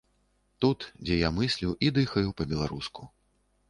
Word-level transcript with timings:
Тут, 0.65 0.85
дзе 1.03 1.19
я 1.19 1.29
мыслю 1.41 1.69
і 1.87 1.95
дыхаю 2.01 2.27
па-беларуску. 2.43 3.01